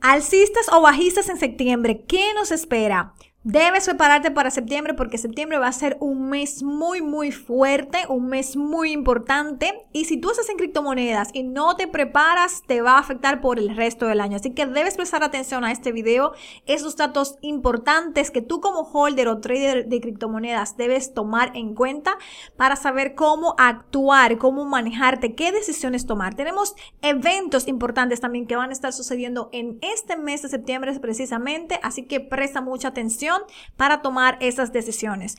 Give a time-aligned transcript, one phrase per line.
[0.00, 3.12] Alcistas o bajistas en septiembre, ¿qué nos espera?
[3.42, 8.26] Debes prepararte para septiembre porque septiembre va a ser un mes muy muy fuerte, un
[8.26, 12.96] mes muy importante y si tú estás en criptomonedas y no te preparas te va
[12.96, 14.36] a afectar por el resto del año.
[14.36, 16.34] Así que debes prestar atención a este video,
[16.66, 22.18] esos datos importantes que tú como holder o trader de criptomonedas debes tomar en cuenta
[22.58, 26.34] para saber cómo actuar, cómo manejarte, qué decisiones tomar.
[26.34, 31.80] Tenemos eventos importantes también que van a estar sucediendo en este mes de septiembre precisamente,
[31.82, 33.29] así que presta mucha atención
[33.76, 35.36] para tomar esas decisiones.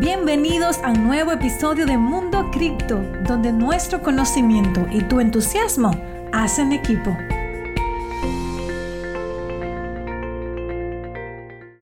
[0.00, 5.92] Bienvenidos a un nuevo episodio de Mundo Cripto, donde nuestro conocimiento y tu entusiasmo
[6.32, 7.16] hacen equipo.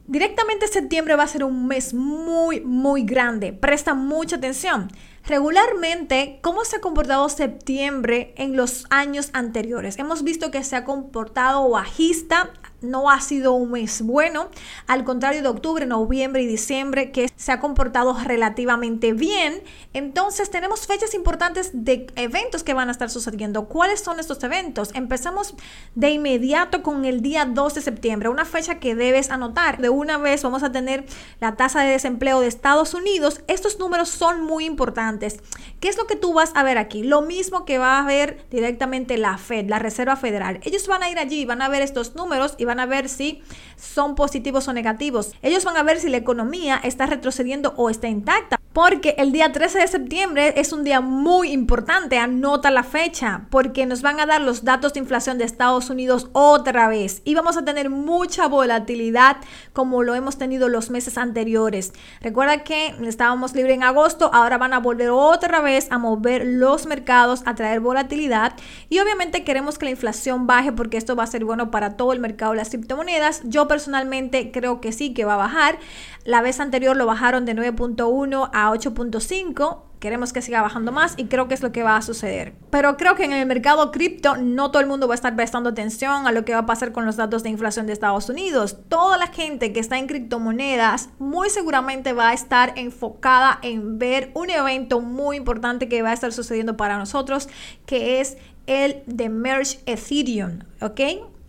[0.07, 3.53] Directamente septiembre va a ser un mes muy, muy grande.
[3.53, 4.89] Presta mucha atención.
[5.25, 9.97] Regularmente, ¿cómo se ha comportado septiembre en los años anteriores?
[9.99, 12.51] Hemos visto que se ha comportado bajista
[12.83, 14.49] no ha sido un mes bueno,
[14.87, 19.63] al contrario de octubre, noviembre y diciembre que se ha comportado relativamente bien.
[19.93, 23.67] Entonces tenemos fechas importantes de eventos que van a estar sucediendo.
[23.67, 24.91] ¿Cuáles son estos eventos?
[24.95, 25.55] Empezamos
[25.95, 29.79] de inmediato con el día 2 de septiembre, una fecha que debes anotar.
[29.79, 31.05] De una vez vamos a tener
[31.41, 33.43] la tasa de desempleo de Estados Unidos.
[33.47, 35.41] Estos números son muy importantes.
[35.81, 37.03] ¿Qué es lo que tú vas a ver aquí?
[37.03, 40.61] Lo mismo que va a ver directamente la Fed, la Reserva Federal.
[40.63, 43.43] Ellos van a ir allí, van a ver estos números y van a ver si
[43.77, 45.33] son positivos o negativos.
[45.43, 48.60] Ellos van a ver si la economía está retrocediendo o está intacta.
[48.73, 53.85] Porque el día 13 de septiembre es un día muy importante, anota la fecha, porque
[53.85, 57.57] nos van a dar los datos de inflación de Estados Unidos otra vez y vamos
[57.57, 59.39] a tener mucha volatilidad
[59.73, 61.93] como lo hemos tenido los meses anteriores.
[62.21, 66.87] Recuerda que estábamos libre en agosto, ahora van a volver otra vez a mover los
[66.87, 68.53] mercados, a traer volatilidad
[68.89, 72.13] y obviamente queremos que la inflación baje porque esto va a ser bueno para todo
[72.13, 73.43] el mercado de las criptomonedas.
[73.47, 75.81] Yo personalmente creo que sí, que va a bajar.
[76.25, 81.27] La vez anterior lo bajaron de 9.1 a 8.5 queremos que siga bajando más y
[81.27, 82.55] creo que es lo que va a suceder.
[82.71, 85.71] Pero creo que en el mercado cripto no todo el mundo va a estar prestando
[85.71, 88.79] atención a lo que va a pasar con los datos de inflación de Estados Unidos.
[88.89, 94.31] Toda la gente que está en criptomonedas muy seguramente va a estar enfocada en ver
[94.35, 97.49] un evento muy importante que va a estar sucediendo para nosotros,
[97.85, 101.01] que es el de Merge Ethereum, ¿ok?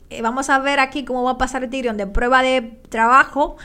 [0.09, 3.55] Eh, vamos a ver aquí cómo va a pasar Ethereum de prueba de trabajo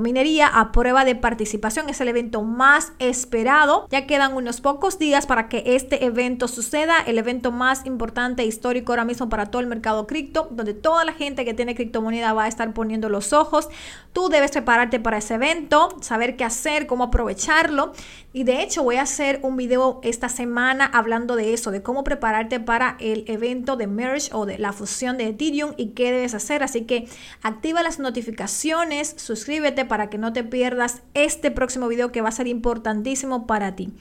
[0.00, 1.88] minería a prueba de participación.
[1.88, 3.86] Es el evento más esperado.
[3.90, 6.96] Ya quedan unos pocos días para que este evento suceda.
[7.06, 11.04] El evento más importante e histórico ahora mismo para todo el mercado cripto, donde toda
[11.04, 13.68] la gente que tiene criptomoneda va a estar poniendo los ojos.
[14.12, 17.92] Tú debes prepararte para ese evento, saber qué hacer, cómo aprovecharlo.
[18.32, 22.04] Y de hecho voy a hacer un video esta semana hablando de eso, de cómo
[22.04, 26.34] prepararte para el evento de merge o de la fusión de Ethereum y qué debes
[26.34, 26.62] hacer.
[26.62, 27.08] Así que
[27.42, 32.32] activa las notificaciones, suscríbete para que no te pierdas este próximo video que va a
[32.32, 33.92] ser importantísimo para ti.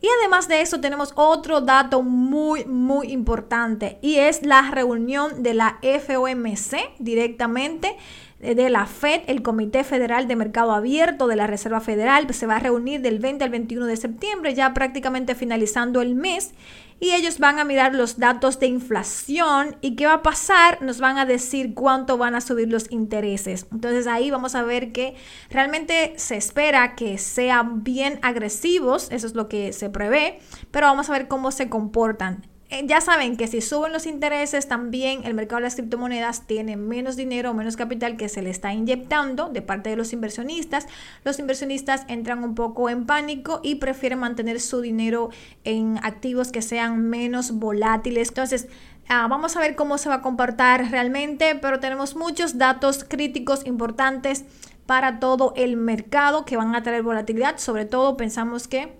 [0.00, 5.54] Y además de eso tenemos otro dato muy, muy importante y es la reunión de
[5.54, 7.96] la FOMC directamente
[8.40, 12.46] eh, de la FED, el Comité Federal de Mercado Abierto de la Reserva Federal, se
[12.46, 16.52] va a reunir del 20 al 21 de septiembre, ya prácticamente finalizando el mes
[17.00, 21.00] y ellos van a mirar los datos de inflación y qué va a pasar, nos
[21.00, 23.66] van a decir cuánto van a subir los intereses.
[23.72, 25.14] Entonces ahí vamos a ver que
[25.50, 31.08] realmente se espera que sean bien agresivos, eso es lo que se prevé, pero vamos
[31.08, 32.46] a ver cómo se comportan.
[32.70, 36.76] Eh, ya saben que si suben los intereses, también el mercado de las criptomonedas tiene
[36.76, 40.86] menos dinero menos capital que se le está inyectando de parte de los inversionistas.
[41.24, 45.30] Los inversionistas entran un poco en pánico y prefieren mantener su dinero
[45.64, 48.28] en activos que sean menos volátiles.
[48.28, 48.68] Entonces,
[49.08, 53.66] ah, vamos a ver cómo se va a comportar realmente, pero tenemos muchos datos críticos
[53.66, 54.44] importantes
[54.84, 57.56] para todo el mercado que van a traer volatilidad.
[57.56, 58.97] Sobre todo pensamos que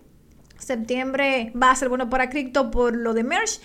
[0.59, 3.61] Septiembre va a ser bueno para cripto por lo de Merge,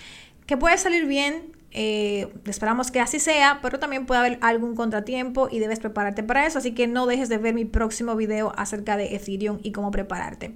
[0.46, 1.53] que puede salir bien.
[1.74, 6.46] Eh, esperamos que así sea, pero también puede haber algún contratiempo y debes prepararte para
[6.46, 6.58] eso.
[6.58, 10.54] Así que no dejes de ver mi próximo video acerca de Ethereum y cómo prepararte.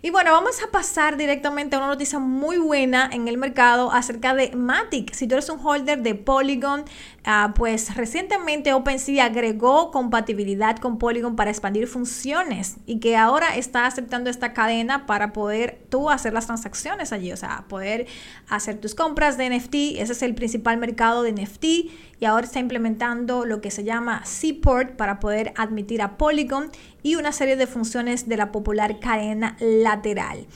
[0.00, 4.34] Y bueno, vamos a pasar directamente a una noticia muy buena en el mercado acerca
[4.34, 5.12] de Matic.
[5.12, 6.84] Si tú eres un holder de Polygon,
[7.30, 13.84] Ah, pues recientemente OpenSea agregó compatibilidad con Polygon para expandir funciones y que ahora está
[13.84, 18.06] aceptando esta cadena para poder tú hacer las transacciones allí, o sea, poder
[18.48, 19.74] hacer tus compras de NFT.
[19.98, 21.64] Ese es el principal mercado de NFT
[22.20, 26.70] y ahora está implementando lo que se llama Seaport para poder admitir a Polygon
[27.02, 30.46] y una serie de funciones de la popular cadena lateral.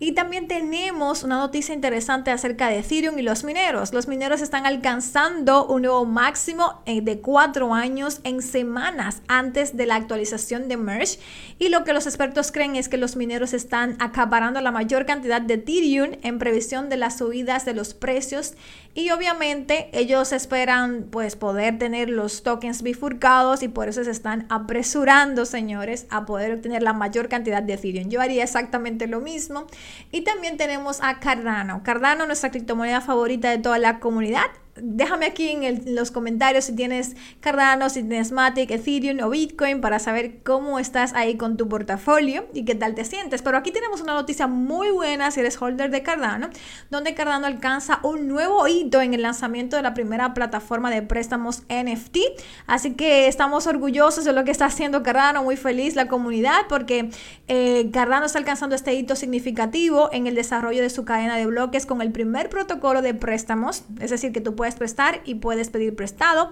[0.00, 3.92] Y también tenemos una noticia interesante acerca de Ethereum y los mineros.
[3.92, 9.86] Los mineros están alcanzando un nuevo máximo eh, de cuatro años en semanas antes de
[9.86, 11.18] la actualización de Merge.
[11.58, 15.40] Y lo que los expertos creen es que los mineros están acaparando la mayor cantidad
[15.40, 18.54] de Ethereum en previsión de las subidas de los precios.
[18.94, 24.46] Y obviamente ellos esperan pues poder tener los tokens bifurcados y por eso se están
[24.48, 28.10] apresurando, señores, a poder obtener la mayor cantidad de Ethereum.
[28.10, 29.66] Yo haría exactamente lo mismo.
[30.10, 31.82] Y también tenemos a Cardano.
[31.82, 34.46] Cardano, nuestra criptomoneda favorita de toda la comunidad
[34.82, 39.98] déjame aquí en, los comentarios si tienes Cardano, si tienes Matic, Ethereum o Bitcoin para
[39.98, 43.42] saber cómo estás ahí con tu portafolio y qué tal te sientes.
[43.42, 46.50] Pero aquí tenemos una noticia muy buena si eres holder de Cardano,
[46.90, 51.62] donde Cardano alcanza un nuevo hito en el lanzamiento de la primera plataforma de préstamos
[51.68, 52.18] NFT.
[52.66, 57.10] Así que estamos orgullosos de lo que está haciendo Cardano, muy feliz la comunidad porque
[57.48, 61.86] eh, Cardano está alcanzando este hito significativo en el desarrollo de su cadena de bloques
[61.86, 65.94] con el primer protocolo de préstamos, es decir, que tú puedes prestar y puedes pedir
[65.94, 66.50] prestado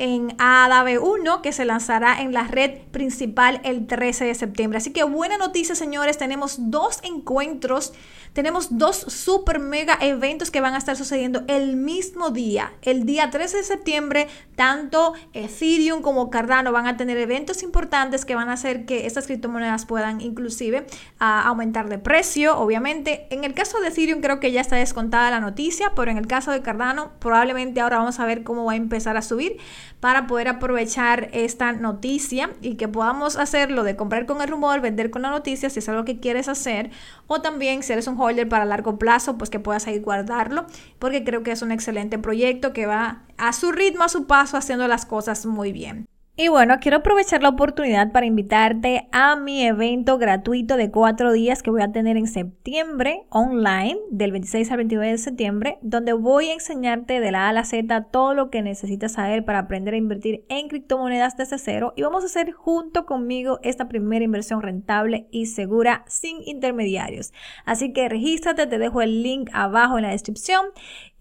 [0.00, 4.78] en ADAB1 que se lanzará en la red principal el 13 de septiembre.
[4.78, 7.92] Así que buena noticia, señores, tenemos dos encuentros,
[8.32, 12.72] tenemos dos super mega eventos que van a estar sucediendo el mismo día.
[12.80, 18.34] El día 13 de septiembre, tanto Ethereum como Cardano van a tener eventos importantes que
[18.34, 20.86] van a hacer que estas criptomonedas puedan inclusive
[21.18, 23.26] ah, aumentar de precio, obviamente.
[23.30, 26.26] En el caso de Ethereum creo que ya está descontada la noticia, pero en el
[26.26, 29.58] caso de Cardano probablemente ahora vamos a ver cómo va a empezar a subir
[29.98, 35.10] para poder aprovechar esta noticia y que podamos hacerlo de comprar con el rumor, vender
[35.10, 36.90] con la noticia si es algo que quieres hacer
[37.26, 40.66] o también si eres un holder para largo plazo, pues que puedas ahí guardarlo
[40.98, 44.56] porque creo que es un excelente proyecto que va a su ritmo, a su paso,
[44.56, 46.06] haciendo las cosas muy bien.
[46.42, 51.62] Y bueno, quiero aprovechar la oportunidad para invitarte a mi evento gratuito de cuatro días
[51.62, 56.48] que voy a tener en septiembre online, del 26 al 29 de septiembre, donde voy
[56.48, 59.92] a enseñarte de la A a la Z todo lo que necesitas saber para aprender
[59.92, 61.92] a invertir en criptomonedas desde cero.
[61.94, 67.34] Y vamos a hacer junto conmigo esta primera inversión rentable y segura sin intermediarios.
[67.66, 70.64] Así que regístrate, te dejo el link abajo en la descripción.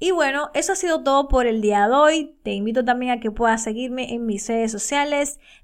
[0.01, 2.35] Y bueno, eso ha sido todo por el día de hoy.
[2.43, 4.71] Te invito también a que puedas seguirme en mis redes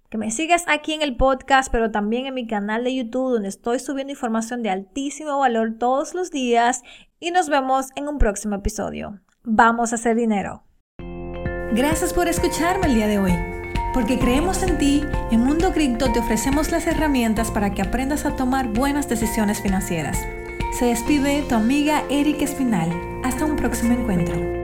[0.10, 3.50] que me sigas aquí en el podcast, pero también en mi canal de YouTube, donde
[3.50, 6.84] estoy subiendo información de altísimo valor todos los días.
[7.20, 9.20] Y nos vemos en un próximo episodio.
[9.44, 10.64] Vamos a hacer dinero.
[11.74, 13.34] Gracias por escucharme el día de hoy.
[13.94, 18.36] Porque creemos en ti, en Mundo Cripto te ofrecemos las herramientas para que aprendas a
[18.36, 20.18] tomar buenas decisiones financieras.
[20.78, 22.92] Se despide tu amiga Erika Espinal.
[23.24, 24.55] Hasta un próximo encuentro.